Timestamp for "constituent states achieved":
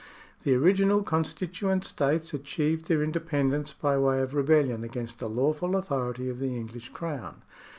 1.03-2.87